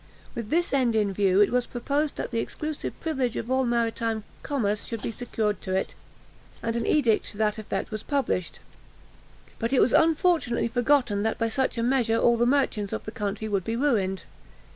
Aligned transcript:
With 0.33 0.49
this 0.49 0.73
end 0.73 0.95
in 0.95 1.13
view, 1.13 1.41
it 1.41 1.51
was 1.51 1.67
proposed 1.67 2.15
that 2.15 2.31
the 2.31 2.39
exclusive 2.39 2.99
privilege 2.99 3.35
of 3.37 3.51
all 3.51 3.67
maritime 3.67 4.23
commerce 4.41 4.85
should 4.85 5.03
be 5.03 5.11
secured 5.11 5.61
to 5.61 5.75
it, 5.75 5.93
and 6.63 6.75
an 6.75 6.87
edict 6.87 7.25
to 7.33 7.37
that 7.37 7.59
effect 7.59 7.91
was 7.91 8.01
published. 8.01 8.57
But 9.59 9.73
it 9.73 9.79
was 9.79 9.93
unfortunately 9.93 10.69
forgotten 10.69 11.21
that 11.21 11.37
by 11.37 11.49
such 11.49 11.77
a 11.77 11.83
measure 11.83 12.17
all 12.17 12.35
the 12.35 12.47
merchants 12.47 12.93
of 12.93 13.05
the 13.05 13.11
country 13.11 13.47
would 13.47 13.63
be 13.63 13.75
ruined. 13.75 14.23